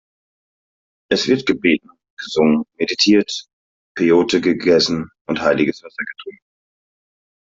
[1.11, 3.45] Es wird gebetet, gesungen, meditiert,
[3.95, 6.41] Peyote gegessen und heiliges Wasser getrunken.